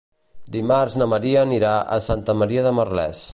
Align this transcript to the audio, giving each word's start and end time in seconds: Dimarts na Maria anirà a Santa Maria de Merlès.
Dimarts 0.55 0.95
na 1.01 1.07
Maria 1.11 1.43
anirà 1.49 1.75
a 1.97 2.01
Santa 2.07 2.37
Maria 2.43 2.65
de 2.71 2.73
Merlès. 2.81 3.23